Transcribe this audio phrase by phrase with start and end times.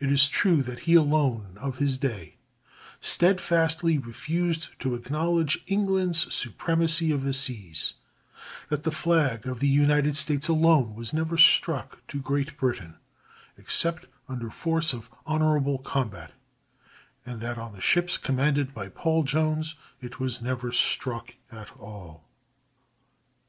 [0.00, 2.34] It is true that he alone of his day
[3.00, 7.94] steadfastly refused to acknowledge England's supremacy of the seas;
[8.70, 12.96] that the flag of the United States alone was never struck to Great Britain
[13.56, 16.32] except under force of honorable combat;
[17.24, 22.24] and that on the ships commanded by Paul Jones it was never struck at all!